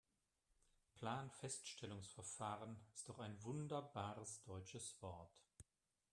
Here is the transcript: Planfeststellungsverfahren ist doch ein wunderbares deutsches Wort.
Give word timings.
Planfeststellungsverfahren 0.95 2.75
ist 2.91 3.07
doch 3.07 3.19
ein 3.19 3.39
wunderbares 3.43 4.41
deutsches 4.41 4.99
Wort. 4.99 5.43